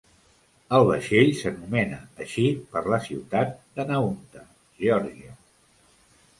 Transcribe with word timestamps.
El 0.77 0.87
vaixell 0.91 1.29
s'anomena 1.41 1.99
així 2.25 2.47
per 2.73 2.83
la 2.95 3.01
ciutat 3.09 3.55
de 3.79 3.89
Nahunta, 3.93 4.45
Georgia. 4.85 5.39